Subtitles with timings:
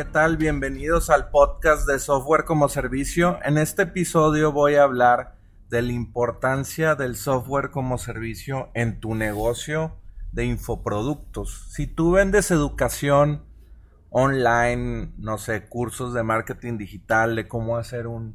[0.00, 0.38] ¿Qué tal?
[0.38, 3.38] Bienvenidos al podcast de Software como Servicio.
[3.44, 5.36] En este episodio voy a hablar
[5.68, 9.98] de la importancia del software como servicio en tu negocio
[10.32, 11.70] de infoproductos.
[11.74, 13.44] Si tú vendes educación
[14.08, 18.34] online, no sé, cursos de marketing digital, de cómo hacer un,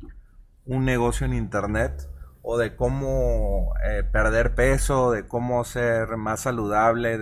[0.67, 2.07] negocio en internet,
[2.43, 7.17] o de cómo eh, perder peso, de cómo ser más saludable,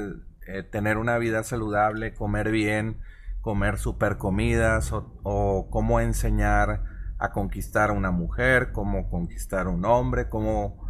[0.48, 3.00] eh, tener una vida saludable, comer bien,
[3.44, 6.81] comer super comidas o, cómo enseñar
[7.20, 10.81] a conquistar a una mujer, cómo conquistar a un hombre, cómo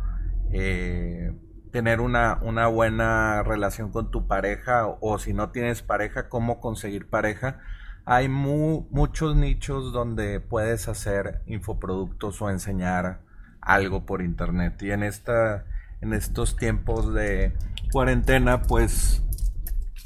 [0.51, 1.35] eh,
[1.71, 7.09] tener una, una, buena relación con tu pareja o, si no tienes pareja, cómo conseguir
[7.09, 7.59] pareja.
[8.05, 13.21] Hay muchos nichos donde puedes hacer infoproductos o enseñar
[13.61, 15.65] algo por internet y en esta
[16.01, 17.53] en estos tiempos de
[17.93, 19.23] cuarentena pues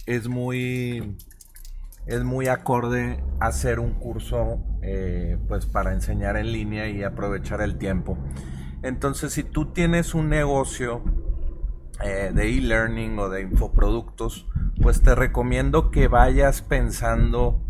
[0.05, 1.17] es muy
[2.07, 7.77] es muy acorde hacer un curso eh, pues para enseñar en línea y aprovechar el
[7.77, 8.17] tiempo.
[8.81, 11.03] Entonces si tú tienes un negocio
[12.03, 14.47] eh, de e-learning o de infoproductos,
[14.81, 17.61] pues te recomiendo que vayas pensando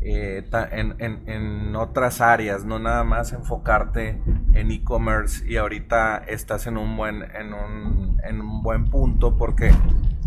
[0.00, 4.20] eh, en, otras áreas, no nada más enfocarte
[4.54, 9.72] en e-commerce y ahorita estás en un buen, en un, en un buen punto porque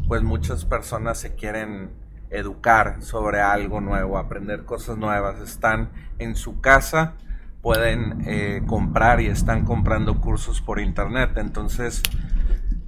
[0.07, 2.00] pues muchas personas se quieren
[2.31, 5.39] educar sobre algo nuevo, aprender cosas nuevas.
[5.41, 7.13] Están en su casa,
[7.61, 11.31] pueden eh, comprar y están comprando cursos por internet.
[11.35, 12.01] Entonces,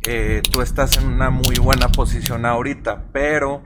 [0.07, 3.61] eh, tú estás en una muy buena posición ahorita, pero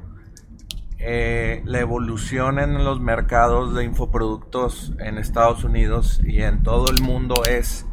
[0.98, 7.02] eh, la evolución en los mercados de infoproductos en Estados Unidos y en todo el
[7.04, 7.86] mundo es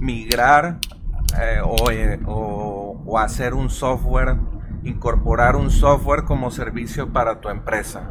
[0.00, 0.78] migrar
[2.26, 4.36] o hacer un software
[4.84, 8.10] incorporar un software como servicio para tu empresa.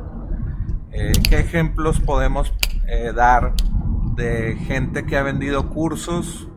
[0.92, 2.54] Eh, ¿Qué ejemplos podemos
[2.88, 3.54] eh, dar
[4.16, 6.48] de gente que ha vendido cursos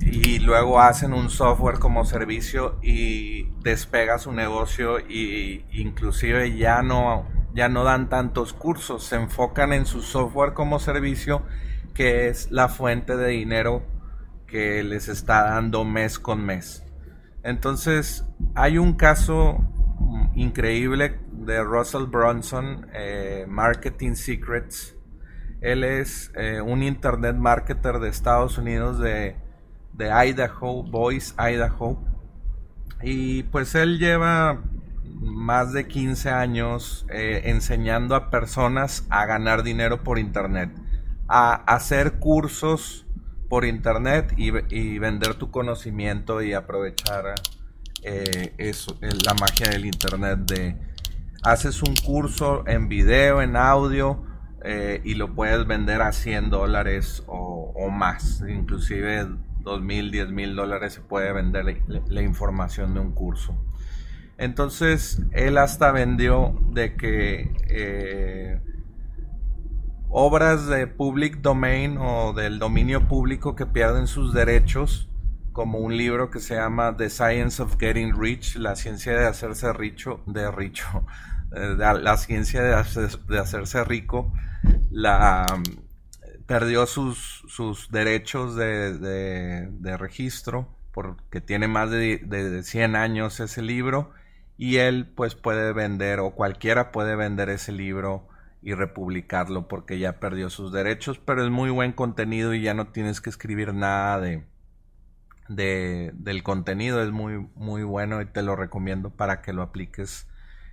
[0.00, 7.26] y luego hacen un software como servicio y despega su negocio y inclusive ya no
[7.54, 11.42] ya no dan tantos cursos, se enfocan en su software como servicio
[11.94, 13.82] que es la fuente de dinero
[14.46, 16.84] que les está dando mes con mes.
[17.42, 19.58] Entonces, hay un caso
[20.34, 24.94] increíble de Russell Brunson, eh, Marketing Secrets.
[25.60, 29.36] Él es eh, un internet marketer de Estados Unidos de,
[29.98, 31.98] Idaho, Boise, Idaho.
[33.02, 34.62] Y pues él lleva
[35.04, 40.70] más de 15 años eh, enseñando a personas a ganar dinero por internet,
[41.26, 43.07] a hacer cursos
[43.48, 47.34] por internet y, vender tu conocimiento y aprovechar
[48.02, 48.72] eh, eh,
[49.24, 50.76] la magia del internet de
[51.42, 54.22] haces un curso en video, en audio
[54.64, 59.26] eh, y lo puedes vender a 100 dólares o, más, inclusive
[59.60, 63.56] 2 mil, 10 mil dólares se puede vender la, información de un curso.
[64.36, 68.60] Entonces él hasta vendió de que
[70.10, 75.08] obras de public domain o del dominio público que pierden sus derechos,
[75.52, 79.72] como un libro que se llama The Science of Getting Rich, la ciencia de hacerse
[79.72, 80.86] rico, de richo,
[81.56, 84.32] eh, la ciencia de, hacerse rico,
[84.90, 85.46] la
[86.46, 89.68] perdió sus, sus derechos de,
[89.98, 94.12] registro porque tiene más de, de 100 años ese libro
[94.56, 98.26] y él pues puede vender o cualquiera puede vender ese libro
[98.62, 102.88] y republicarlo porque ya perdió sus derechos, pero es muy buen contenido y ya no
[102.88, 104.44] tienes que escribir nada de,
[105.48, 110.28] de del contenido, es muy muy bueno y te lo recomiendo para que lo apliques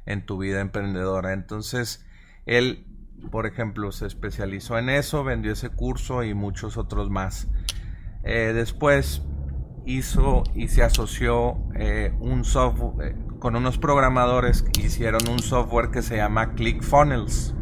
[0.06, 1.34] en tu vida emprendedora.
[1.34, 2.06] Entonces,
[2.46, 2.86] él,
[3.32, 7.48] por ejemplo, se especializó en eso, vendió ese curso y muchos otros más.
[8.24, 9.22] Eh, después
[9.86, 15.92] hizo y se asoció eh, un software eh, con unos programadores que hicieron un software
[15.92, 17.55] que se llama ClickFunnels.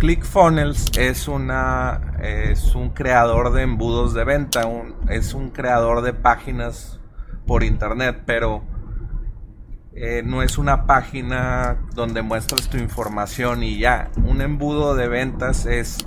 [0.00, 4.62] ClickFunnels es una es un creador de embudos de venta,
[5.10, 6.98] es un creador de páginas
[7.46, 8.64] por internet, pero
[9.92, 14.10] eh, no es una página donde muestras tu información y ya.
[14.24, 15.98] Un embudo de ventas es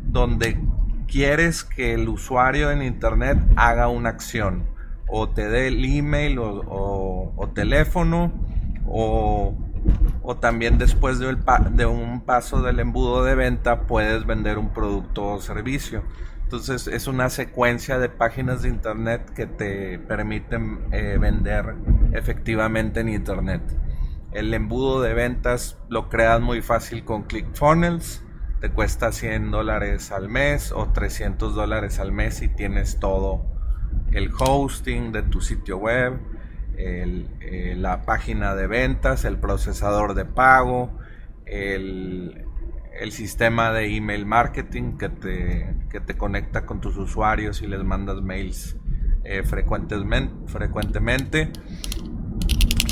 [0.00, 0.58] donde
[1.06, 4.70] quieres que el usuario en internet haga una acción
[5.06, 8.32] o te dé el email o, teléfono
[8.86, 9.54] o,
[10.40, 16.02] también después de, un paso del embudo de venta puedes vender un producto o servicio.
[16.42, 21.74] Entonces es una secuencia de páginas de internet que te permiten eh, vender
[22.12, 23.62] efectivamente en internet.
[24.32, 28.22] El embudo de ventas lo creas muy fácil con ClickFunnels.
[28.60, 33.44] Te cuesta 100 dólares al mes o 300 dólares al mes y tienes todo
[34.12, 36.18] el hosting de tu sitio web,
[36.78, 40.90] eh, la página de ventas, el procesador de pago,
[41.46, 42.42] el,
[43.10, 48.20] sistema de email marketing que te, que te conecta con tus usuarios y les mandas
[48.20, 48.76] mails
[49.24, 51.50] eh, frecuentemente,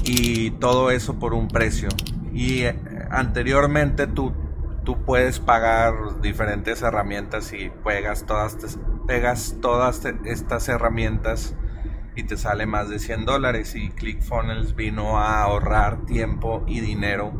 [0.04, 1.88] y todo eso por un precio.
[2.32, 2.76] Y eh,
[3.10, 4.32] anteriormente tú,
[4.84, 11.56] tú puedes pagar diferentes herramientas y pegas todas, pegas todas estas herramientas
[12.16, 17.32] y te sale más de 100 dólares y ClickFunnels vino a ahorrar tiempo y dinero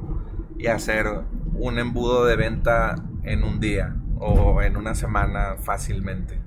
[0.58, 1.06] y hacer
[1.54, 6.40] un embudo de venta en un día o en una semana fácilmente.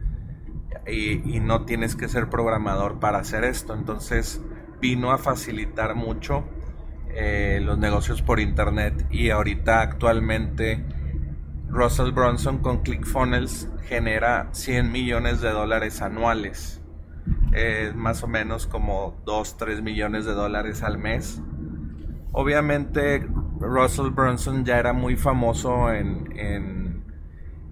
[0.86, 3.74] Y, no tienes que ser programador para hacer esto.
[3.74, 4.42] Entonces
[4.82, 6.46] vino a facilitar mucho
[7.10, 10.86] eh, los negocios por internet y ahorita actualmente
[11.70, 16.82] Russell Bronson con ClickFunnels genera 100 millones de dólares anuales.
[17.54, 21.42] Es más o menos como 2, 3 millones de dólares al mes.
[22.32, 23.28] Obviamente
[23.60, 27.04] Russell Brunson ya era muy famoso en,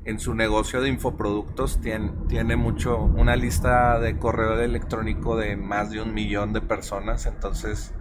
[0.06, 1.82] en, su negocio de infoproductos.
[1.82, 7.26] Tiene, tiene, mucho, una lista de correo electrónico de más de un millón de personas.
[7.26, 7.94] Entonces,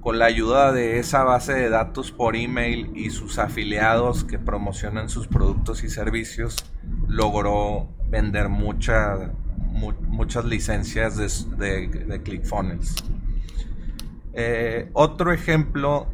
[0.00, 5.08] con la ayuda de esa base de datos por email y sus afiliados que promocionan
[5.08, 6.56] sus productos y servicios,
[7.08, 8.48] logró vender
[9.76, 11.16] muchas licencias
[11.58, 13.04] de, ClickFunnels.
[14.32, 16.08] Eh, otro ejemplo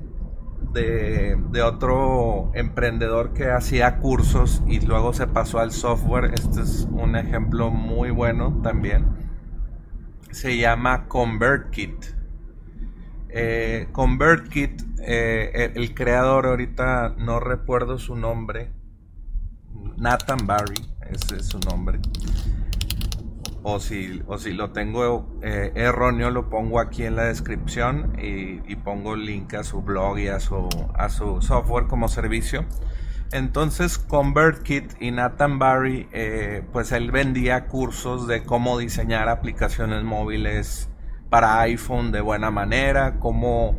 [0.72, 6.32] de, otro emprendedor que hacía cursos y luego se pasó al software.
[6.34, 9.06] Este es un ejemplo muy bueno también.
[10.30, 12.04] Se llama ConvertKit.
[13.28, 18.70] Eh, ConvertKit, eh, el, creador ahorita no recuerdo su nombre.
[19.96, 20.74] Nathan Barry,
[21.10, 21.98] ese es su nombre
[23.62, 28.76] o si, o si lo tengo eh, erróneo, lo pongo aquí en la descripción y,
[28.76, 32.64] pongo link a su blog y a su, a su software como servicio.
[33.30, 40.90] Entonces ConvertKit y Nathan Barry, eh, pues él vendía cursos de cómo diseñar aplicaciones móviles
[41.30, 43.74] para iPhone de buena manera, cómo,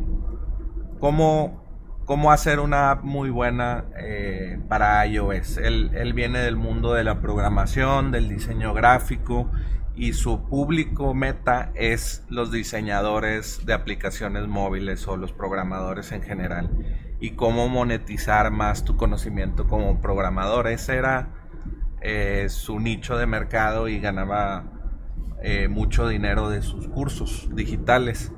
[0.98, 1.63] cómo,
[2.04, 5.58] cómo hacer una app muy buena eh, para iOS.
[5.58, 9.50] Él, viene del mundo de la programación, del diseño gráfico
[9.96, 16.70] y su público meta es los diseñadores de aplicaciones móviles o los programadores en general
[17.20, 20.66] y cómo monetizar más tu conocimiento como programador.
[20.66, 21.28] Ese era
[22.00, 24.64] eh, su nicho de mercado y ganaba
[25.42, 28.32] eh, mucho dinero de sus cursos digitales.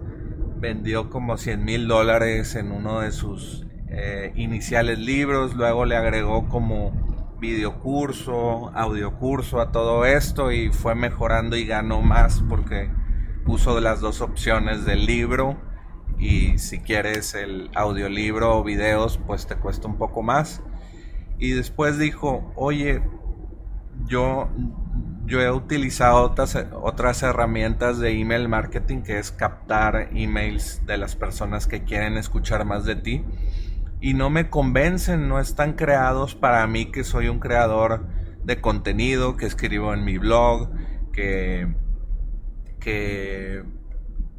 [0.59, 6.49] Vendió como 100 mil dólares en uno de sus eh, iniciales libros, luego le agregó
[6.49, 12.91] como videocurso, audiocurso a todo esto y fue mejorando y ganó más porque
[13.45, 15.57] puso las dos opciones del libro
[16.19, 20.63] y si quieres el audiolibro o videos pues te cuesta un poco más.
[21.39, 23.03] Y después dijo, oye,
[24.07, 24.49] yo,
[25.27, 31.17] yo he utilizado otras, otras herramientas de email marketing que es captar emails de las
[31.17, 33.25] personas que quieren escuchar más de ti
[34.01, 38.07] y no me convencen, no están creados para mí que soy un creador
[38.45, 40.71] de contenido, que escribo en mi blog,
[41.13, 41.75] que,
[42.79, 43.65] que,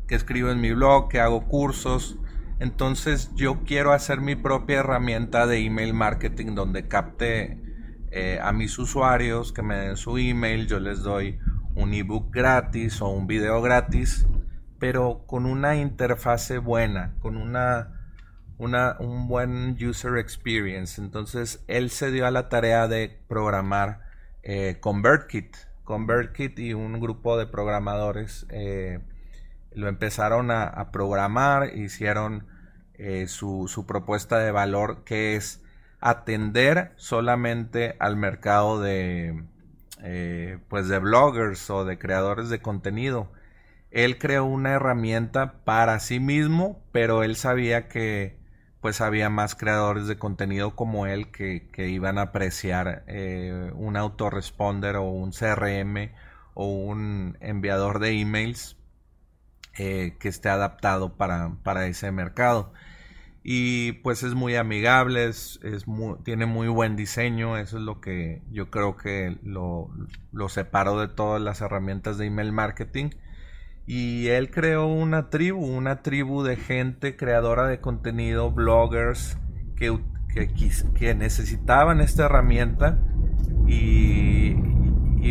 [0.08, 2.18] que escribo en mi blog, que hago cursos.
[2.60, 7.67] Entonces yo quiero hacer mi propia herramienta de email marketing donde capte
[8.12, 11.40] eh, a mis usuarios que me den su email, yo les doy
[11.76, 14.28] un ebook gratis o un video gratis,
[14.80, 17.94] pero con una interfase buena, con una
[18.58, 21.00] una, un buen user experience.
[21.00, 24.02] Entonces él se dio a la tarea de programar
[24.44, 25.56] eh, ConvertKit.
[25.84, 29.00] ConvertKit y un grupo de programadores eh,
[29.74, 32.48] lo empezaron a, programar, hicieron
[33.28, 35.62] su, su, propuesta de valor que es
[36.00, 39.44] atender solamente al mercado de,
[40.70, 43.32] pues de bloggers o de creadores de contenido.
[43.92, 48.38] Él creó una herramienta para sí mismo, pero él sabía que
[48.82, 54.98] pues había más creadores de contenido como él que, iban a apreciar eh, un autoresponder
[54.98, 56.12] o un CRM
[56.54, 58.78] o un enviador de emails
[59.78, 62.72] eh, que esté adaptado para, ese mercado.
[63.50, 65.60] Y pues es muy amigable, es,
[66.26, 69.90] tiene muy buen diseño, eso es lo que yo creo que lo,
[70.34, 73.12] lo separo de todas las herramientas de email marketing
[73.88, 79.38] y él creó una tribu, una tribu de gente creadora de contenido, bloggers,
[79.78, 79.98] que,
[80.94, 83.00] que, necesitaban esta herramienta.
[83.66, 84.56] Y,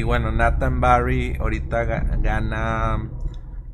[0.04, 3.10] bueno, Nathan Barry ahorita gana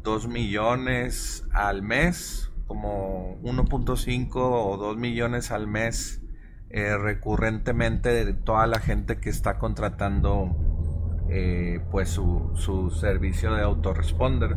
[0.03, 6.23] 2 millones al mes, como 1.5 o 2 millones al mes
[6.71, 10.57] eh, recurrentemente de toda la gente que está contratando
[11.29, 14.57] eh, pues su, servicio de autoresponder.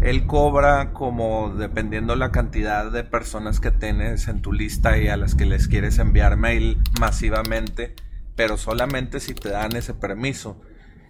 [0.00, 5.16] Él cobra como dependiendo la cantidad de personas que tienes en tu lista y a
[5.16, 7.94] las que les quieres enviar mail masivamente,
[8.34, 10.60] pero solamente si te dan ese permiso.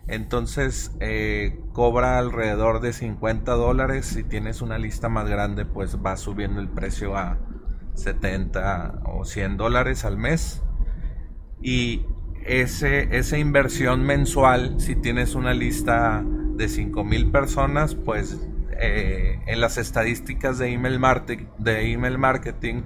[0.08, 4.06] Entonces eh, cobra alrededor de 50 dólares.
[4.06, 7.38] Si tienes una lista más grande, pues va subiendo el precio a
[7.94, 10.62] 70 o 100 dólares al mes.
[11.60, 12.04] Y
[12.44, 16.24] ese, esa inversión mensual, si tienes una lista
[16.56, 18.48] de 5.000 personas, pues
[18.80, 21.00] eh, en las estadísticas de email,
[21.58, 22.82] de email marketing,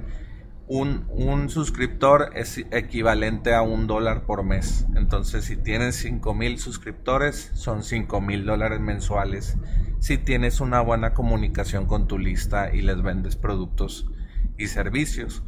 [0.69, 4.87] un, un, suscriptor es equivalente a un dólar por mes.
[4.97, 9.57] Entonces, si tienes 5.000 suscriptores, son 5.000 dólares mensuales.
[10.01, 14.11] Si tienes una buena comunicación con tu lista y les vendes productos
[14.59, 15.43] y servicios.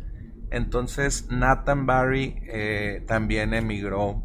[0.51, 4.23] Entonces Nathan Barry eh, también emigró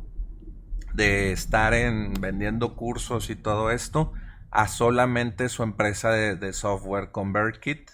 [0.93, 4.13] de estar en vendiendo cursos y todo esto
[4.51, 7.89] a solamente su empresa de, software ConvertKit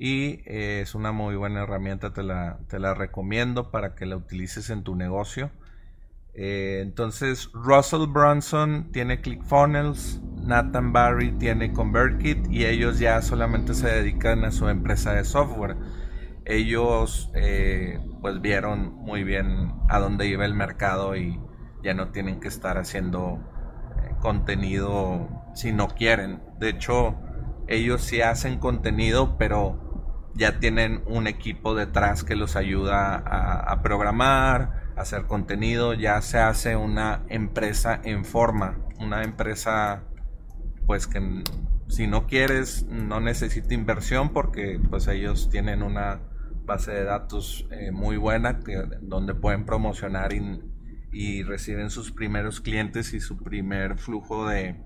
[0.00, 4.16] y eh, es una muy buena herramienta, te la, te la, recomiendo para que la
[4.16, 5.50] utilices en tu negocio.
[6.32, 13.88] Eh, entonces Russell Brunson tiene ClickFunnels, Nathan Barry tiene ConvertKit y ellos ya solamente se
[13.88, 15.76] dedican a su empresa de software
[16.46, 21.38] ellos eh, pues vieron muy bien a dónde iba el mercado y
[21.82, 23.38] ya no tienen que estar haciendo
[24.20, 26.42] contenido si no quieren.
[26.58, 27.14] De hecho,
[27.68, 29.89] ellos sí hacen contenido, pero
[30.40, 35.92] ya tienen un equipo detrás que los ayuda a, programar, a hacer contenido.
[35.92, 40.02] Ya se hace una empresa en forma, una empresa
[40.86, 41.44] pues que
[41.88, 46.20] si no quieres no necesita inversión porque pues ellos tienen una
[46.64, 53.12] base de datos eh, muy buena que, donde pueden promocionar y, reciben sus primeros clientes
[53.12, 54.76] y su primer flujo de,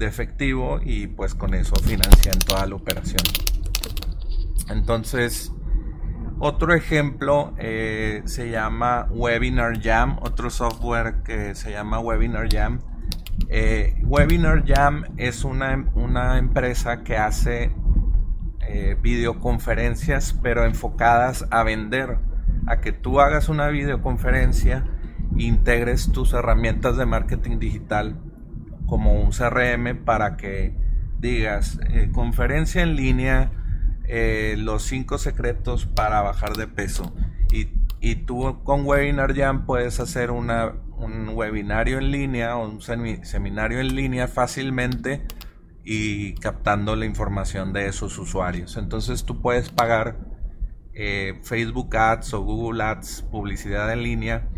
[0.00, 3.22] efectivo y pues con eso financian toda la operación.
[4.68, 5.52] Entonces,
[6.40, 12.80] otro ejemplo eh, se llama Webinar Jam, otro software que se llama Webinar Jam.
[13.48, 17.72] Eh, Webinar Jam es una, una empresa que hace
[18.68, 22.18] eh, videoconferencias, pero enfocadas a vender,
[22.66, 24.84] a que tú hagas una videoconferencia,
[25.36, 28.20] integres tus herramientas de marketing digital
[28.86, 30.76] como un CRM para que
[31.20, 31.80] digas
[32.12, 33.50] conferencia en línea,
[34.06, 37.14] eh, los cinco secretos para bajar de peso.
[37.52, 37.68] Y,
[38.00, 43.80] y tú con Webinar Jam puedes hacer una, un webinario en línea o un seminario
[43.80, 45.26] en línea fácilmente
[45.84, 48.76] y captando la información de esos usuarios.
[48.76, 50.16] Entonces tú puedes pagar
[50.94, 54.48] eh, Facebook Ads o Google Ads, publicidad en línea,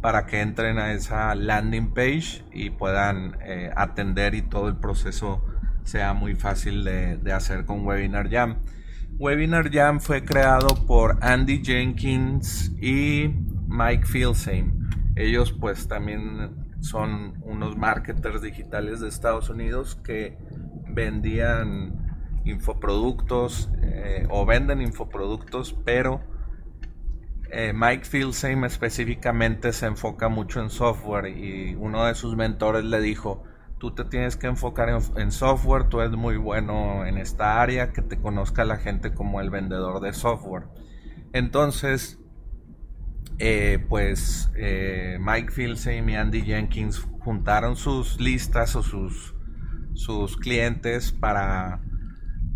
[0.00, 5.44] para que entren a esa landing page y puedan eh, atender y todo el proceso
[5.84, 8.58] sea muy fácil de, de, hacer con Webinar Jam.
[9.18, 13.28] Webinar Jam fue creado por Andy Jenkins y
[13.68, 14.74] Mike Filsame.
[15.16, 20.36] Ellos pues también son unos marketers digitales de Estados Unidos que
[20.88, 26.20] vendían infoproductos eh, o venden infoproductos, pero
[27.50, 33.00] eh, Mike Filsame específicamente se enfoca mucho en software y uno de sus mentores le
[33.00, 33.44] dijo,
[33.82, 38.00] tú te tienes que enfocar en, software, tú eres muy bueno en esta área, que
[38.00, 40.68] te conozca la gente como el vendedor de software.
[41.32, 42.20] Entonces,
[43.40, 49.34] eh, pues eh, Mike Filsame y Andy Jenkins juntaron sus listas o sus,
[49.94, 51.80] sus clientes para,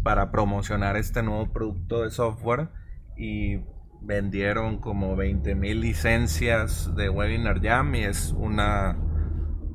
[0.04, 2.68] para promocionar este nuevo producto de software
[3.16, 3.62] y
[4.00, 8.96] vendieron como 20 mil licencias de Webinar Jam y es una,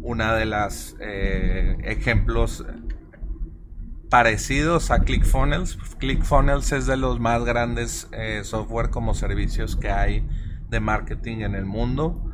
[0.02, 2.66] una de las eh, ejemplos
[4.10, 5.78] parecidos a ClickFunnels.
[6.00, 8.10] ClickFunnels es de los más grandes
[8.44, 10.28] software como servicios que hay
[10.70, 12.32] de marketing en el mundo.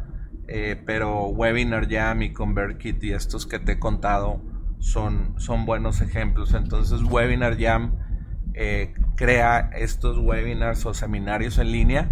[0.47, 4.41] Eh, pero Webinar Jam y ConvertKit y estos que te he contado
[4.79, 6.53] son, son buenos ejemplos.
[6.53, 7.95] Entonces Webinar Jam
[8.53, 12.09] eh, crea estos webinars o seminarios en línea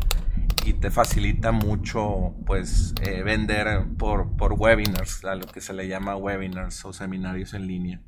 [0.66, 5.88] y te facilita mucho pues eh, vender por, por webinars, a lo que se le
[5.88, 8.02] llama webinars o seminarios en línea.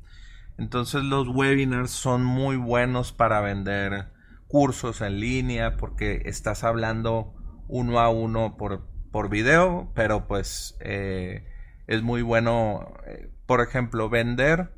[0.58, 4.08] Entonces los webinars son muy buenos para vender
[4.48, 7.32] cursos en línea porque estás hablando
[7.68, 11.46] uno a uno por, por video, pero pues eh,
[11.86, 14.74] es muy bueno, eh, por ejemplo, vender.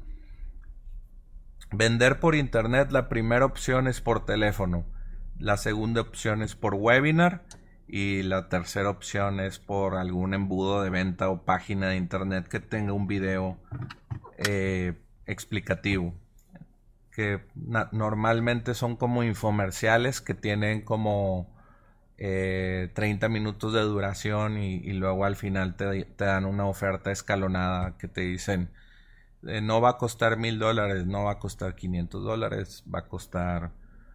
[1.73, 4.87] Vender por internet, la primera opción es por teléfono,
[5.39, 7.45] la segunda opción es por webinar
[7.93, 12.61] y la tercera opción es por algún embudo de venta o página de internet que
[12.61, 13.59] tenga un video
[14.39, 14.95] eh,
[15.27, 16.15] explicativo.
[17.11, 17.41] Que
[17.93, 21.53] normalmente son como infomerciales que tienen como
[22.17, 28.09] 30 eh, minutos de duración y, luego al final te, dan una oferta escalonada que
[28.09, 28.71] te dicen
[29.47, 33.09] eh, no va a costar mil dólares, no va a costar 500 dólares, va a
[33.09, 33.73] costar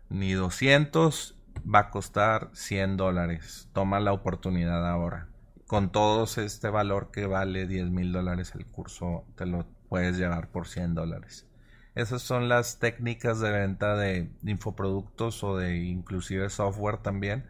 [0.10, 1.36] ni 200,
[1.74, 3.70] va a costar 100 dólares.
[3.74, 5.28] Toma la oportunidad ahora.
[5.68, 10.50] Con todos este valor que vale 10 mil dólares el curso, te lo puedes llevar
[10.50, 11.48] por 100 dólares.
[11.96, 17.46] Esas son las técnicas de venta de infoproductos o de inclusive software también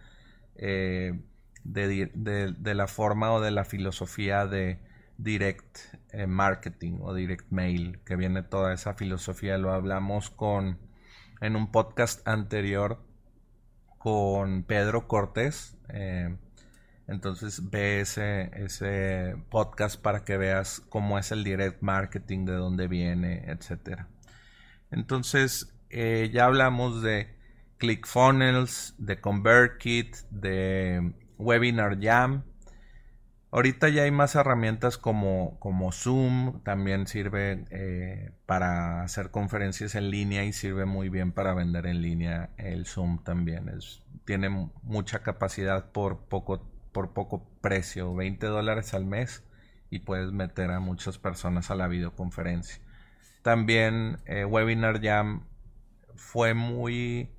[0.56, 1.20] eh,
[1.64, 4.80] de, la forma o de la filosofía de
[5.18, 5.80] direct
[6.12, 9.58] eh, marketing o direct mail, que viene toda esa filosofía.
[9.58, 10.78] Lo hablamos con
[11.42, 13.00] en un podcast anterior
[14.06, 15.76] con Pedro Cortés.
[15.90, 16.38] Eh,
[17.08, 22.88] entonces ve ese, ese podcast para que veas cómo es el direct marketing, de dónde
[22.88, 24.08] viene, etcétera.
[24.92, 27.36] Entonces ya hablamos de
[27.80, 32.44] ClickFunnels, de ConvertKit, de Webinar Jam.
[33.56, 40.10] Ahorita ya hay más herramientas como, como Zoom, también sirve eh, para hacer conferencias en
[40.12, 42.50] línea y sirve muy bien para vender en línea.
[42.58, 43.72] El Zoom también
[44.26, 44.50] tiene
[44.84, 49.42] mucha capacidad por poco, por poco precio, 20 dólares al mes
[49.90, 52.82] y puedes meter a muchas personas a la videoconferencia.
[53.42, 55.46] También eh, Webinar Jam
[56.14, 57.30] fue muy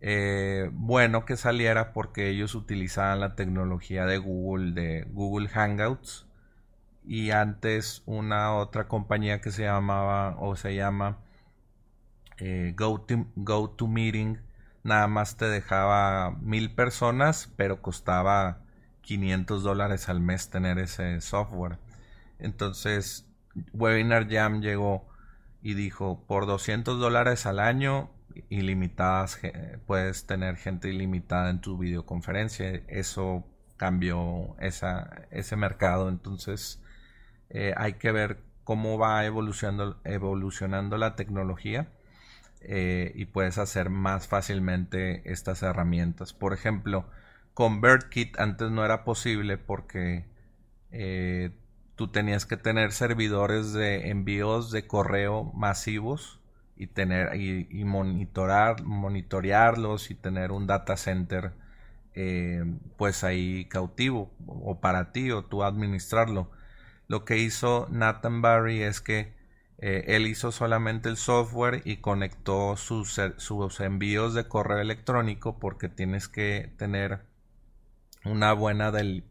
[0.00, 6.26] eh, bueno que saliera porque ellos utilizaban la tecnología de Google, de Google Hangouts.
[7.04, 11.18] Y antes una otra compañía que se llamaba o se llama
[12.38, 14.40] eh, GoToMeeting
[14.84, 18.62] nada más te dejaba mil personas, pero costaba
[19.02, 21.78] 500 dólares al mes tener ese software.
[22.38, 23.26] Entonces,
[23.72, 25.08] Webinar Jam llegó
[25.62, 28.10] y dijo, por 200 dólares al año
[28.48, 29.40] ilimitadas,
[29.86, 32.82] puedes tener gente ilimitada en tu videoconferencia.
[32.88, 33.44] Eso
[33.76, 36.08] cambió ese mercado.
[36.08, 36.82] Entonces
[37.50, 41.88] eh, hay que ver cómo va evolucionando, evolucionando la tecnología
[42.60, 46.34] eh, y puedes hacer más fácilmente estas herramientas.
[46.34, 47.06] Por ejemplo,
[47.54, 50.26] ConvertKit antes no era posible porque
[50.90, 51.50] eh,
[51.96, 56.40] tú tenías que tener servidores de envíos de correo masivos
[56.78, 61.52] y tener y, monitorar monitorearlos y tener un data center
[62.14, 62.64] eh,
[62.96, 66.50] pues ahí cautivo o para ti o tú administrarlo
[67.08, 69.34] lo que hizo Nathan Barry es que
[69.78, 75.88] eh, él hizo solamente el software y conectó sus, sus envíos de correo electrónico porque
[75.88, 77.20] tienes que tener
[78.24, 79.22] una buena de,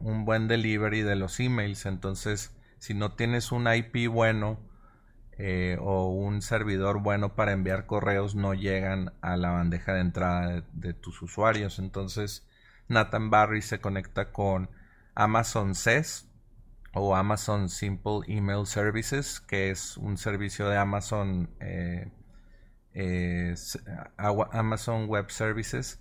[0.00, 1.86] un buen delivery de los emails.
[1.86, 4.58] Entonces, si no tienes un IP bueno
[5.38, 10.64] eh, o un servidor bueno para enviar correos, no llegan a la bandeja de entrada
[10.72, 11.78] de, tus usuarios.
[11.78, 12.46] Entonces,
[12.88, 14.70] Nathan Barry se conecta con
[15.14, 16.26] Amazon SES
[16.94, 22.10] o Amazon Simple Email Services, que es un servicio de Amazon, eh,
[22.94, 23.54] eh,
[24.16, 26.00] Amazon Web Services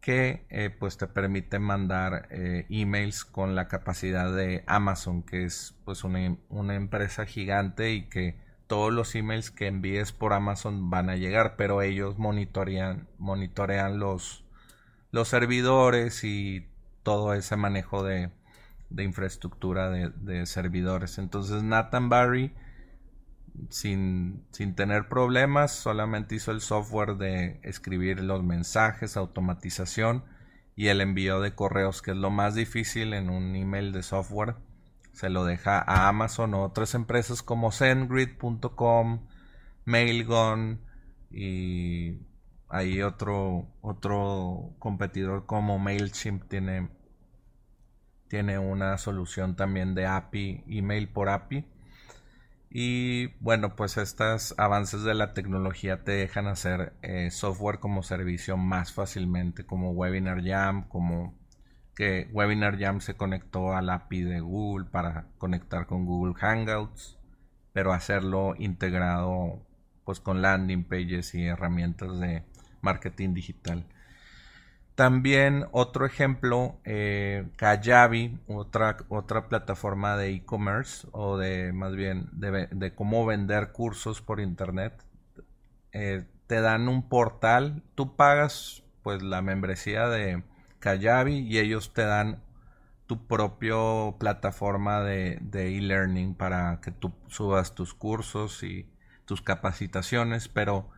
[0.00, 6.36] que pues te permite mandar emails con la capacidad de Amazon, que es pues una,
[6.48, 8.36] una, empresa gigante y que
[8.68, 13.08] todos los emails que envíes por Amazon van a llegar, pero ellos monitorean,
[13.98, 14.44] los,
[15.24, 16.68] servidores y
[17.02, 18.30] todo ese manejo de,
[18.96, 21.18] infraestructura de, de servidores.
[21.18, 22.54] Entonces Nathan Barry
[23.70, 30.24] sin, tener problemas, solamente hizo el software de escribir los mensajes, automatización
[30.76, 34.56] y el envío de correos, que es lo más difícil en un email de software.
[35.18, 39.26] Se lo deja a Amazon o otras empresas como SendGrid.com,
[39.84, 40.80] Mailgun
[41.28, 42.20] y
[42.68, 46.90] hay otro, otro competidor como MailChimp tiene,
[48.28, 51.66] tiene una solución también de API, email por API
[52.70, 58.56] y bueno, pues estos avances de la tecnología te dejan hacer eh, software como servicio
[58.56, 61.37] más fácilmente, como Webinar Jam, como
[61.98, 67.18] que Webinar Jam se conectó al API de Google para conectar con Google Hangouts,
[67.72, 69.66] pero hacerlo integrado
[70.04, 72.44] pues con landing pages y herramientas de
[72.82, 73.84] marketing digital.
[74.94, 82.94] También otro ejemplo, eh, Kajabi, otra, otra plataforma de e-commerce o de más bien de,
[82.94, 85.04] cómo vender cursos por internet.
[85.90, 90.44] Eh, te dan un portal, tú pagas pues la membresía de
[90.80, 92.42] Kajabi y ellos te dan
[93.06, 98.86] tu propio plataforma de e-learning para que tú subas tus cursos y
[99.24, 100.90] tus capacitaciones, pero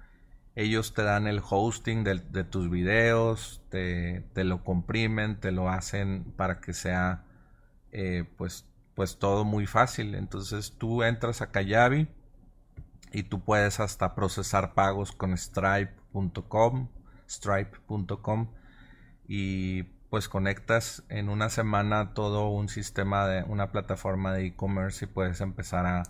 [0.54, 6.60] ellos te dan el hosting de, tus videos, te, lo comprimen, te lo hacen para
[6.60, 7.24] que sea
[7.92, 10.14] eh, pues, pues todo muy fácil.
[10.14, 12.08] Entonces tú entras a Kayabi
[13.12, 16.88] y tú puedes hasta procesar pagos con stripe.com,
[17.28, 18.48] stripe.com
[19.32, 25.08] y pues conectas en una semana todo un sistema de una plataforma de e-commerce y
[25.08, 26.02] puedes empezar a,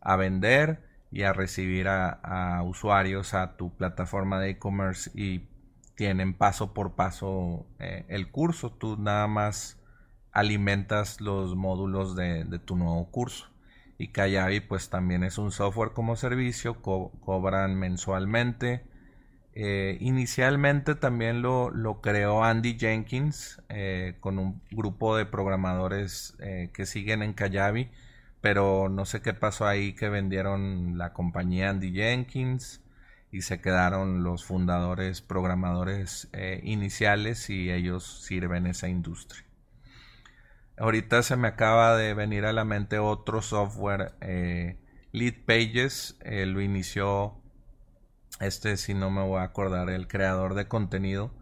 [0.00, 5.48] a vender y a recibir a, usuarios a tu plataforma de e-commerce y
[5.96, 8.70] tienen paso por paso eh, el curso.
[8.70, 9.82] Tú nada más
[10.30, 13.48] alimentas los módulos de, tu nuevo curso.
[13.98, 18.84] Y Kayabi pues también es un software como servicio, cobran mensualmente.
[19.54, 26.36] Eh, inicialmente también lo, lo, creó Andy Jenkins eh, con un grupo de programadores
[26.72, 27.90] que siguen en Kayabi
[28.40, 32.82] pero no sé qué pasó ahí que vendieron la compañía Andy Jenkins
[33.30, 39.44] y se quedaron los fundadores programadores eh, iniciales y ellos sirven esa industria.
[40.78, 44.78] Ahorita se me acaba de venir a la mente otro software, eh,
[45.12, 47.39] Lead Pages, eh, lo inició,
[48.40, 51.32] este si no me voy a acordar, el creador de contenido.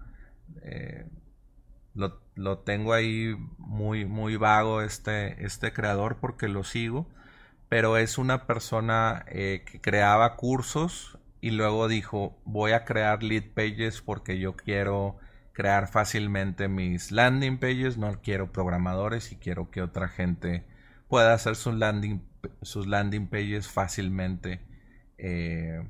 [1.95, 7.09] Lo, lo tengo ahí muy, muy vago este, este creador porque lo sigo,
[7.69, 13.45] pero es una persona eh, que creaba cursos y luego dijo voy a crear lead
[13.55, 15.17] pages porque yo quiero
[15.53, 20.65] crear fácilmente mis landing pages, no quiero programadores y quiero que otra gente
[21.09, 22.23] pueda hacer sus landing,
[22.63, 24.61] sus landing pages fácilmente.
[25.19, 25.83] Eh,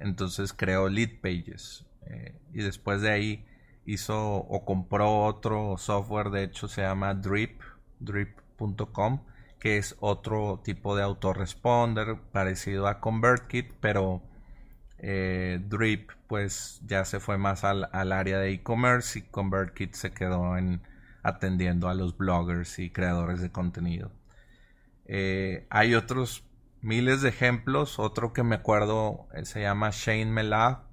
[0.00, 3.46] entonces creó lead pages eh, y después de ahí
[3.84, 7.60] hizo o compró otro software, de hecho se llama Drip,
[8.00, 9.20] drip.com,
[9.58, 14.22] que es otro tipo de autoresponder parecido a ConvertKit, pero
[14.98, 20.56] eh, Drip pues ya se fue más al, área de e-commerce y ConvertKit se quedó
[20.56, 20.82] en
[21.22, 24.10] atendiendo a los bloggers y creadores de contenido.
[25.06, 26.44] Eh, hay otros
[26.82, 30.84] miles de ejemplos, otro que me acuerdo eh, se llama Shane Melab,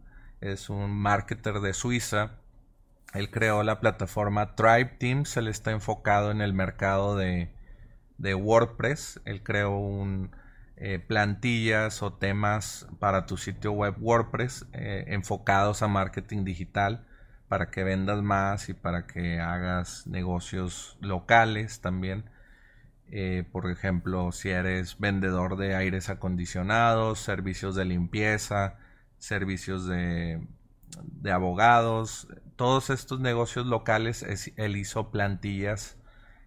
[0.41, 2.37] es un marketer de Suiza
[3.13, 5.37] él creó la plataforma Tribe Teams.
[5.37, 7.49] Él está enfocado en el mercado de,
[8.19, 9.21] WordPress.
[9.25, 10.35] Él creó un,
[10.75, 17.07] eh, plantillas o temas para tu sitio web WordPress eh, enfocados a marketing digital
[17.47, 22.29] para que vendas más y para que hagas negocios locales también.
[23.11, 28.77] Eh, por ejemplo, si eres vendedor de aires acondicionados, servicios de limpieza,
[29.17, 30.41] servicios de
[31.03, 35.97] de abogados, todos estos negocios locales, él hizo plantillas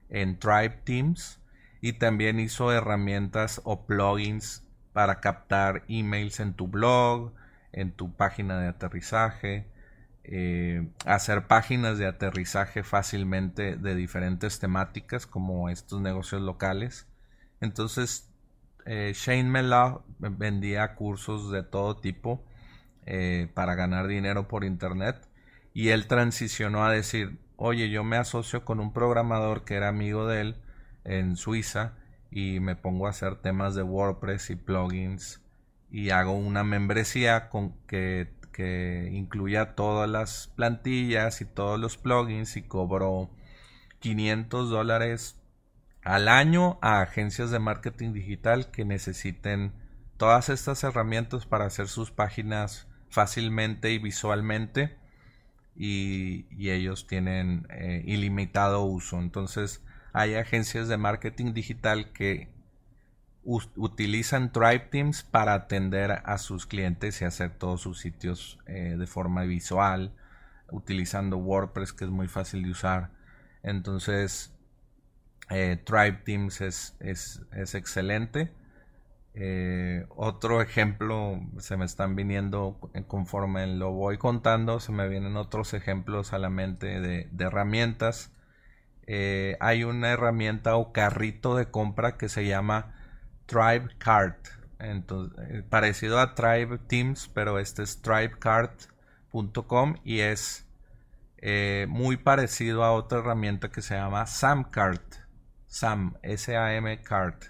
[0.08, 1.40] en Tribe Teams
[1.80, 7.32] y también hizo herramientas o plugins para captar emails en tu blog,
[7.72, 9.66] en tu página de aterrizaje,
[10.32, 17.08] eh, hacer páginas de aterrizaje fácilmente de diferentes temáticas como estos negocios locales.
[17.60, 18.30] Entonces,
[18.86, 22.44] eh, Shane Melaw vendía cursos de todo tipo
[23.06, 25.16] eh, para ganar dinero por internet
[25.74, 30.28] y él transicionó a decir, oye, yo me asocio con un programador que era amigo
[30.28, 30.56] de él
[31.02, 31.94] en Suiza
[32.30, 35.42] y me pongo a hacer temas de WordPress y plugins
[35.90, 42.58] y hago una membresía con que, que incluya todas las plantillas y todos los plugins
[42.58, 43.30] y cobro
[44.00, 45.40] 500 dólares
[46.02, 49.72] al año a agencias de marketing digital que necesiten
[50.18, 54.94] todas estas herramientas para hacer sus páginas fácilmente y visualmente
[55.74, 59.20] y, ellos tienen eh, ilimitado uso.
[59.20, 62.49] Entonces hay agencias de marketing digital que
[63.76, 69.06] utilizan Tribe Teams para atender a sus clientes y hacer todos sus sitios eh, de
[69.06, 70.12] forma visual,
[70.70, 73.10] utilizando WordPress que es muy fácil de usar.
[73.62, 74.54] Entonces,
[75.50, 78.52] eh, Tribe Teams es, es, excelente.
[79.34, 85.74] Eh, otro ejemplo, se me están viniendo conforme lo voy contando, se me vienen otros
[85.74, 88.32] ejemplos a la mente de, herramientas
[89.12, 92.94] eh, hay una herramienta o carrito de compra que se llama
[93.50, 94.46] Tribe Cart.
[94.78, 100.68] Entonces, eh, parecido a Tribe Teams, pero este es tribecart.com y es
[101.38, 105.16] eh, muy parecido a otra herramienta que se llama Samcart.
[105.66, 107.44] Sam, S-A-M Cart.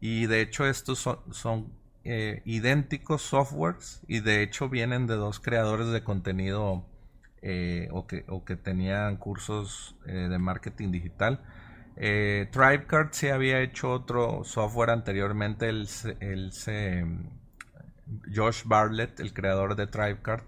[0.00, 1.72] Y de hecho estos son,
[2.04, 6.84] idénticos softwares y de hecho vienen de dos creadores de contenido
[7.40, 11.40] eh, o, que, o, que, tenían cursos eh, de marketing digital.
[11.96, 15.88] Eh, TribeCard sí había hecho otro software anteriormente, el,
[16.20, 16.52] el,
[18.34, 20.44] Josh Bartlett, el creador de TribeCard,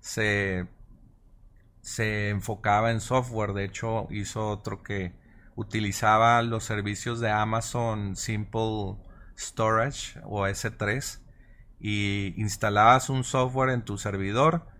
[0.00, 0.66] se,
[1.80, 5.12] se enfocaba en software, de hecho hizo otro que
[5.56, 8.96] utilizaba los servicios de Amazon Simple
[9.36, 11.20] Storage o S3
[11.80, 14.73] y instalabas un software en tu servidor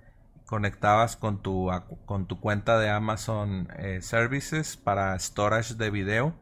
[0.47, 1.71] conectabas con tu,
[2.05, 6.35] con tu cuenta de Amazon eh, Services para storage de video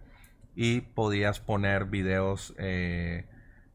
[0.55, 3.27] y podías poner videos eh,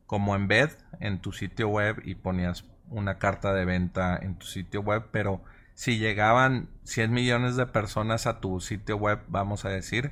[0.05, 4.81] como embed en tu sitio web y ponías una carta de venta en tu sitio
[4.81, 5.41] web, pero
[5.73, 10.11] si llegaban 100 millones de personas a tu sitio web, vamos a decir,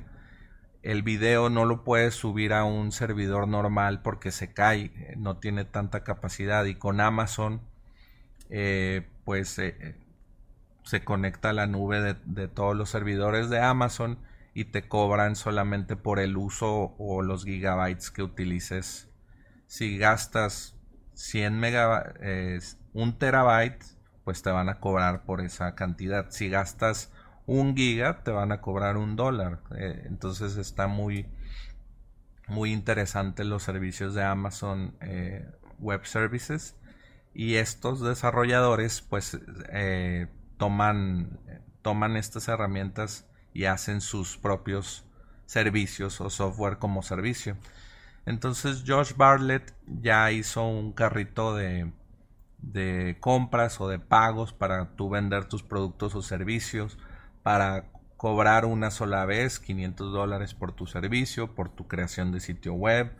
[0.82, 5.38] el video no lo puedes subir a un servidor normal porque se cae, eh, no
[5.38, 7.60] tiene tanta capacidad y con Amazon
[9.24, 9.58] pues
[10.86, 14.20] se conecta a la nube de, todos los servidores de Amazon
[14.54, 19.10] y te cobran solamente por el uso o los gigabytes que utilices.
[19.66, 20.76] Si gastas
[21.14, 23.84] 100 megabytes, un terabyte,
[24.22, 26.30] pues te van a cobrar por esa cantidad.
[26.30, 27.10] Si gastas
[27.46, 29.62] un giga, te van a cobrar un dólar.
[29.76, 31.26] Eh, entonces está muy,
[32.46, 36.76] muy interesante los servicios de Amazon eh, Web Services.
[37.34, 39.36] Y estos desarrolladores, pues,
[39.72, 41.38] eh, toman,
[41.82, 45.04] toman estas herramientas y hacen sus propios
[45.46, 47.56] servicios o software como servicio.
[48.26, 51.92] Entonces Josh Bartlett ya hizo un carrito de,
[52.58, 56.98] de compras o de pagos para tú vender tus productos o servicios,
[57.42, 62.74] para cobrar una sola vez 500 dólares por tu servicio, por tu creación de sitio
[62.74, 63.12] web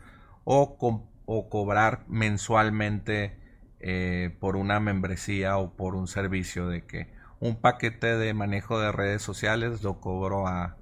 [0.43, 0.77] o,
[1.25, 3.37] o cobrar mensualmente
[3.79, 8.91] eh, por una membresía o por un servicio de que un paquete de manejo de
[8.91, 10.77] redes sociales lo cobro a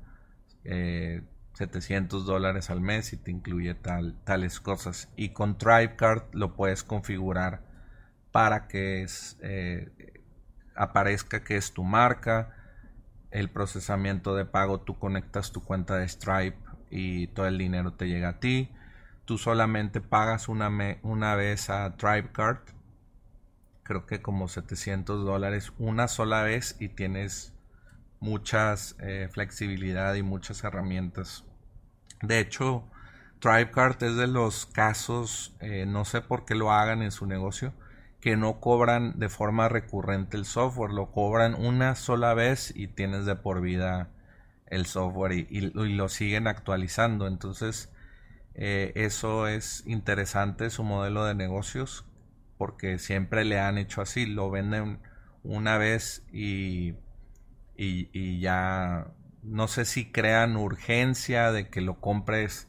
[0.64, 5.10] 700 eh, dólares al mes y te incluye tal, tales cosas.
[5.16, 7.62] Y con TribeCard lo puedes configurar
[8.32, 9.06] para que
[9.42, 10.24] eh,
[10.76, 12.54] aparezca que es tu marca,
[13.32, 16.58] el procesamiento de pago, tú conectas tu cuenta de Stripe
[16.90, 18.72] y todo el dinero te llega a ti.
[19.26, 20.70] Tú solamente pagas una,
[21.02, 22.75] una vez a TribeCard
[23.86, 27.54] creo que como 700 dólares una sola vez y tienes
[28.20, 31.46] muchas eh, flexibilidad y muchas herramientas.
[32.24, 32.84] De hecho,
[33.40, 37.74] TribeCart es de los casos, eh, no sé por qué lo hagan en su negocio,
[38.22, 43.26] que no cobran de forma recurrente el software, lo cobran una sola vez y tienes
[43.26, 44.10] de por vida
[44.66, 47.28] el software y, lo siguen actualizando.
[47.28, 47.92] Entonces,
[48.56, 52.05] eh, eso es interesante, su modelo de negocios
[52.58, 55.00] porque siempre le han hecho así, lo venden
[55.44, 56.96] una vez y,
[57.78, 59.08] y, ya
[59.44, 62.68] no sé si crean urgencia de que lo compres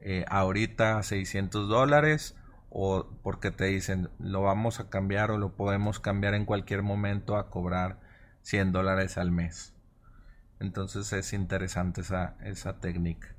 [0.00, 2.36] eh, ahorita a 600 dólares
[2.70, 7.36] o porque te dicen lo vamos a cambiar o lo podemos cambiar en cualquier momento
[7.36, 8.00] a cobrar
[8.42, 9.74] 100 dólares al mes.
[10.58, 13.34] Entonces es interesante esa, esa técnica.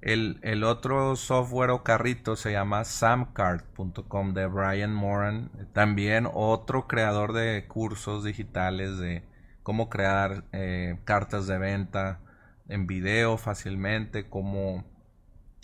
[0.00, 5.50] El, otro software o carrito se llama samcard.com de Brian Moran.
[5.72, 9.24] También otro creador de cursos digitales de
[9.62, 12.20] cómo crear eh, cartas de venta
[12.68, 14.84] en video fácilmente, cómo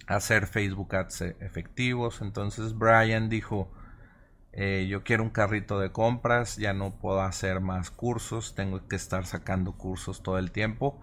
[0.06, 2.20] hacer Facebook Ads efectivos.
[2.20, 3.70] Entonces Brian dijo,
[4.52, 8.96] eh, yo quiero un carrito de compras, ya no puedo hacer más cursos, tengo que
[8.96, 11.00] estar sacando cursos todo el tiempo.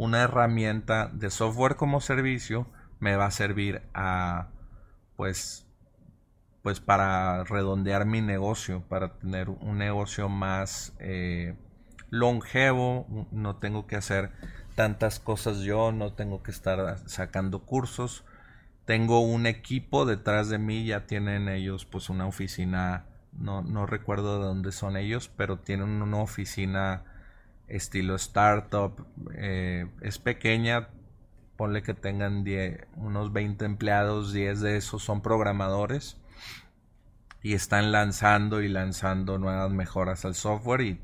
[0.00, 2.66] Una herramienta de software como servicio
[3.00, 4.48] me va a servir a,
[5.14, 5.66] pues,
[6.62, 11.54] pues para redondear mi negocio, para tener un negocio más eh,
[12.08, 14.30] longevo, no tengo que hacer
[14.74, 18.24] tantas cosas yo, no tengo que estar sacando cursos,
[18.86, 24.38] tengo un equipo detrás de mí, ya tienen ellos pues una oficina, no, no recuerdo
[24.38, 27.04] de dónde son ellos, pero tienen una oficina
[27.70, 30.88] estilo startup, eh, es pequeña,
[31.56, 32.44] ponle que tengan
[32.96, 36.18] unos 20 empleados, 10 de esos son programadores
[37.42, 41.00] y están lanzando y lanzando nuevas mejoras al software y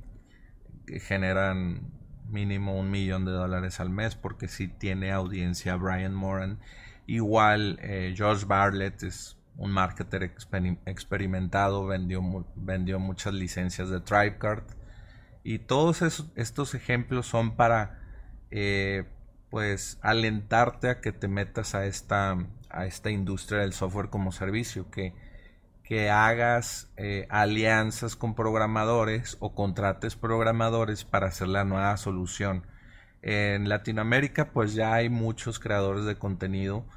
[1.01, 1.93] generan
[2.29, 6.59] mínimo un millón de dólares al mes porque si tiene audiencia Brian Moran
[7.07, 10.35] Igual eh, George Bartlett es un marketer
[10.85, 12.21] experimentado, vendió,
[12.57, 14.65] vendió muchas licencias de TribeCard.
[15.49, 16.03] Y todos
[16.35, 18.01] estos ejemplos son para
[18.51, 19.05] eh,
[19.49, 22.37] pues alentarte a que te metas a esta,
[22.69, 25.15] a esta industria del software como servicio, que,
[25.85, 32.67] que hagas eh, alianzas con programadores o contrates programadores para hacer la nueva solución.
[33.23, 36.89] En Latinoamérica pues ya hay muchos creadores de contenido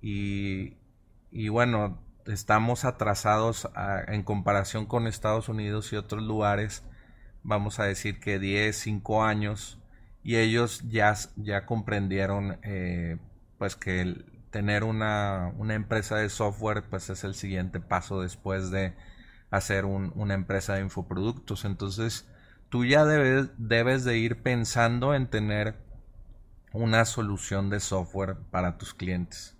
[0.00, 0.78] y,
[1.50, 3.68] bueno, estamos atrasados
[4.06, 6.87] en comparación con Estados Unidos y otros lugares,
[7.48, 9.78] vamos a decir que 10, 5 años
[10.22, 13.16] y ellos ya, ya comprendieron eh,
[13.56, 18.94] pues que tener una, una, empresa de software pues es el siguiente paso después de
[19.50, 21.64] hacer una empresa de infoproductos.
[21.64, 22.28] Entonces
[22.68, 25.76] tú ya debes, debes de ir pensando en tener
[26.72, 29.56] una solución de software para tus clientes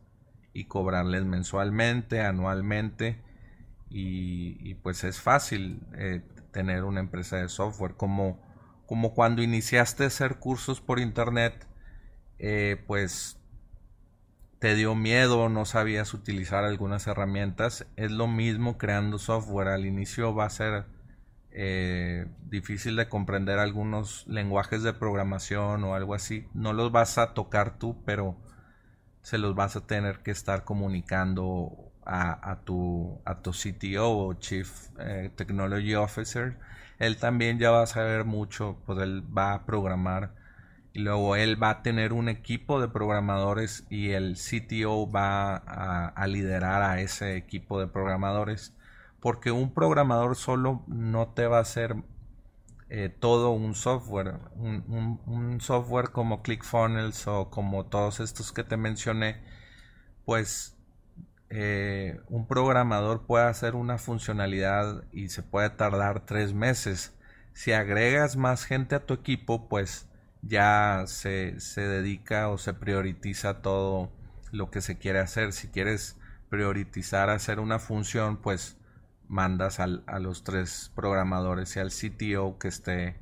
[0.53, 3.23] y cobrarles mensualmente, anualmente
[3.91, 8.41] y, pues es fácil eh, tener una empresa de software como,
[8.87, 11.67] como cuando iniciaste a hacer cursos por internet
[12.39, 13.39] eh, pues
[14.59, 20.35] te dio miedo, no sabías utilizar algunas herramientas, es lo mismo creando software, al inicio
[20.35, 20.87] va a ser
[21.51, 26.47] eh, difícil de comprender algunos lenguajes de programación o algo así.
[26.55, 28.37] No los vas a tocar tú, pero
[29.23, 34.69] se los vas a tener que estar comunicando a, tu, a tu CTO o Chief
[34.99, 36.57] eh, Technology Officer.
[36.99, 40.33] Él también ya va a saber mucho, pues él va a programar
[40.93, 46.27] y luego él va a tener un equipo de programadores y el CTO va a
[46.27, 48.75] liderar a ese equipo de programadores
[49.21, 51.97] porque un programador solo no te va a hacer
[52.91, 54.39] eh, todo un software.
[54.57, 59.43] Un, software como ClickFunnels o como todos estos que te mencioné,
[60.25, 60.78] pues
[61.51, 67.15] eh, un programador puede hacer una funcionalidad y se puede tardar tres meses.
[67.55, 70.09] Si agregas más gente a tu equipo, pues
[70.43, 74.11] ya se, se dedica o se prioriza todo
[74.53, 75.53] lo que se quiere hacer.
[75.53, 76.17] Si quieres
[76.51, 78.77] priorizar hacer una función, pues
[79.29, 83.17] mandas al, a los tres programadores y al CTO que esté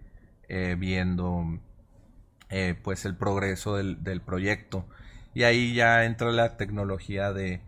[0.49, 1.61] eh, viendo
[2.51, 4.87] eh, pues el progreso del, proyecto
[5.35, 7.61] y ahí ya entra la tecnología de,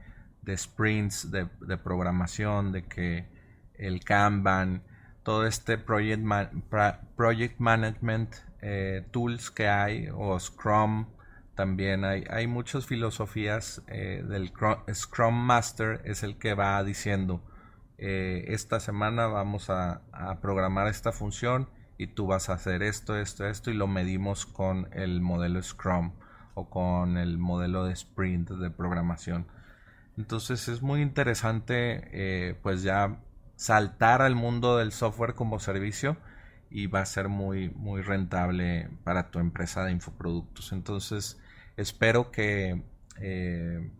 [0.48, 3.28] de sprints de, programación de que
[3.74, 4.82] el Kanban
[5.22, 6.24] todo este project,
[7.16, 11.06] project management eh, tools que hay o Scrum
[11.54, 14.52] también hay, hay muchas filosofías del
[14.92, 17.42] Scrum Master es el que va diciendo
[18.00, 20.02] eh, esta semana vamos a,
[20.40, 21.68] programar esta función
[21.98, 26.12] y tú vas a hacer esto, esto, esto y lo medimos con el modelo Scrum
[26.54, 29.48] o con el modelo de sprint de programación.
[30.18, 33.20] Entonces es muy interesante eh, pues ya
[33.54, 36.16] saltar al mundo del software como servicio
[36.70, 40.72] y va a ser muy muy rentable para tu empresa de infoproductos.
[40.72, 41.38] Entonces
[41.76, 42.82] espero que
[43.20, 43.92] eh,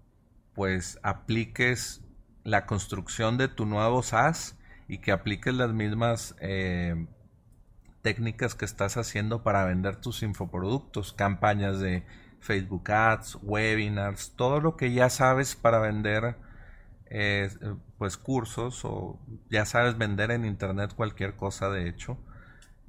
[0.55, 2.03] pues apliques
[2.43, 4.59] la construcción de tu nuevo SaaS
[4.89, 7.07] y que apliques las mismas eh,
[8.03, 12.03] técnicas que estás haciendo para vender tus infoproductos, campañas de
[12.41, 16.37] Facebook Ads, webinars, todo lo que ya sabes para vender
[17.11, 17.51] eh,
[17.97, 19.19] pues cursos o
[19.51, 22.19] ya sabes vender en internet cualquier cosa de hecho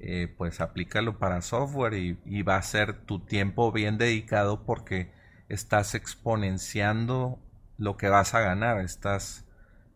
[0.02, 5.12] eh, pues aplícalo para software y, va a ser tu tiempo bien dedicado porque
[5.50, 7.38] estás exponenciando
[7.76, 9.44] lo que vas a ganar, estás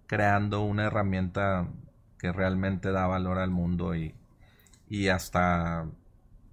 [0.07, 1.69] creando una herramienta
[2.19, 4.15] que realmente da valor al mundo y,
[4.89, 5.87] y hasta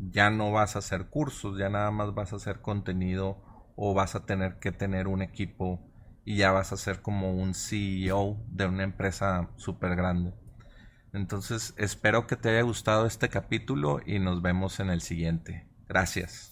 [0.10, 3.38] ya no vas a hacer cursos, ya nada más vas a hacer contenido
[3.76, 5.80] o vas a tener que tener un equipo
[6.26, 10.34] y ya vas a ser como un CEO de una empresa súper grande.
[11.14, 15.68] Entonces espero que te haya gustado este capítulo y nos vemos en el siguiente.
[15.88, 16.52] Gracias.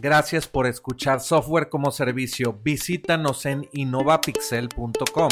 [0.00, 2.58] Gracias por escuchar Software como Servicio.
[2.64, 5.28] Visítanos en innovapixel.com.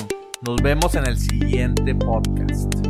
[0.46, 2.89] Nos vemos en el siguiente podcast.